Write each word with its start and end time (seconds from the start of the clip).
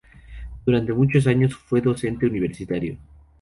Durante 0.65 0.93
muchos 0.93 1.27
años 1.27 1.53
fue 1.55 1.79
docente 1.79 2.25
universitario. 2.25 2.97